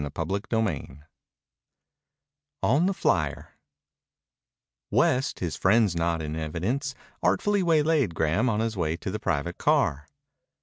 [0.03, 1.03] CHAPTER XXX
[2.63, 3.49] ON THE FLYER
[4.89, 9.59] West, his friends not in evidence, artfully waylaid Graham on his way to the private
[9.59, 10.07] car.